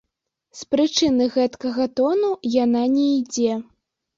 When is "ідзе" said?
3.21-3.53